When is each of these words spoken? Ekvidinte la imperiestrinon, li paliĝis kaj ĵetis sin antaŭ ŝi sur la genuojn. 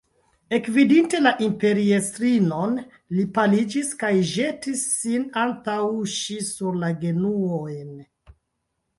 Ekvidinte 0.57 1.17
la 1.23 1.31
imperiestrinon, 1.47 2.71
li 3.17 3.25
paliĝis 3.35 3.91
kaj 4.03 4.09
ĵetis 4.29 4.81
sin 5.01 5.27
antaŭ 5.43 5.75
ŝi 6.15 6.39
sur 6.49 6.81
la 6.85 6.91
genuojn. 7.05 7.93